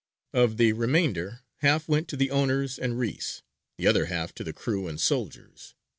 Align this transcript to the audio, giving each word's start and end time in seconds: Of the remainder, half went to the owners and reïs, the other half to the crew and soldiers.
Of 0.33 0.57
the 0.57 0.73
remainder, 0.73 1.41
half 1.57 1.87
went 1.87 2.07
to 2.07 2.17
the 2.17 2.31
owners 2.31 2.79
and 2.79 2.93
reïs, 2.93 3.43
the 3.77 3.85
other 3.85 4.05
half 4.07 4.33
to 4.33 4.43
the 4.43 4.51
crew 4.51 4.87
and 4.87 4.99
soldiers. 4.99 5.75